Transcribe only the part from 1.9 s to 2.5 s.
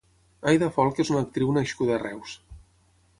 a Reus.